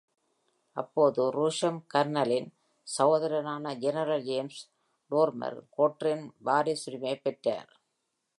[0.73, 2.53] அப்போது ரூஷம், கர்னலின்
[2.97, 4.69] சகோதரரான general James
[5.11, 7.79] டோர்மர்-கோட்ரெரின் வாரிசுரிமையைப் பெற்றார்.